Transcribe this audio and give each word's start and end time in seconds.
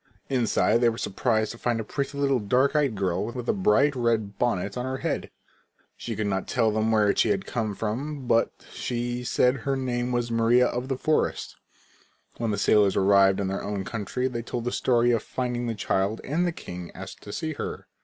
Inside 0.29 0.79
they 0.81 0.89
were 0.89 0.97
surprised 0.97 1.51
to 1.51 1.59
find 1.59 1.79
a 1.79 1.83
pretty 1.83 2.17
little 2.17 2.39
dark 2.39 2.75
eyed 2.75 2.95
girl 2.95 3.23
with 3.25 3.47
a 3.47 3.53
bright 3.53 3.95
red 3.95 4.39
bonnet 4.39 4.75
on 4.75 4.83
her 4.83 4.97
head. 4.97 5.29
She 5.95 6.15
could 6.15 6.25
not 6.25 6.47
tell 6.47 6.71
them 6.71 6.91
where 6.91 7.15
she 7.15 7.29
had 7.29 7.45
come 7.45 7.75
from 7.75 8.25
but 8.25 8.51
she 8.73 9.23
said 9.23 9.57
her 9.57 9.75
name 9.75 10.11
was 10.11 10.31
Maria 10.31 10.65
of 10.65 10.87
the 10.87 10.97
forest. 10.97 11.55
When 12.37 12.49
the 12.49 12.57
sailors 12.57 12.95
arrived 12.95 13.39
in 13.39 13.45
their 13.47 13.61
own 13.63 13.85
country 13.85 14.27
they 14.27 14.41
told 14.41 14.63
the 14.65 14.71
story 14.71 15.11
of 15.11 15.21
finding 15.21 15.67
the 15.67 15.75
child 15.75 16.19
and 16.23 16.47
the 16.47 16.51
king 16.51 16.89
asked 16.95 17.21
to 17.21 17.31
see 17.31 17.53
her. 17.53 17.85